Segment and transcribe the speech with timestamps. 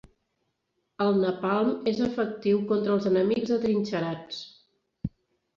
[1.05, 4.41] El napalm és efectiu contra els enemics atrinxerats.